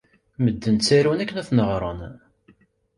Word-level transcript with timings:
Medden 0.43 0.75
ttarun 0.77 1.21
akken 1.23 1.39
ad 1.41 1.47
ten-ɣren. 1.47 1.99